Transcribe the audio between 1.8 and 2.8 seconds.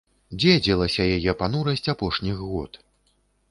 апошніх год.